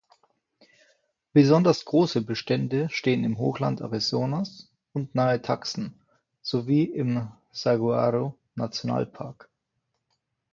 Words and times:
Besonders 1.31 1.85
große 1.85 2.23
Bestände 2.23 2.89
stehen 2.89 3.23
im 3.23 3.37
Hochland 3.37 3.83
Arizonas 3.83 4.67
und 4.93 5.13
nahe 5.13 5.43
Tucson 5.43 5.93
sowie 6.41 6.85
im 6.85 7.31
Saguaro-Nationalpark. 7.51 9.47